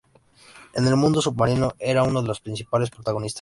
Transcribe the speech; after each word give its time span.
El 0.73 0.95
mundo 0.97 1.21
submarino 1.21 1.73
era 1.77 2.01
uno 2.01 2.23
de 2.23 2.27
los 2.27 2.41
principales 2.41 2.89
protagonistas. 2.89 3.29